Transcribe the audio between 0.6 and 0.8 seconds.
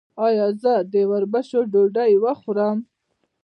زه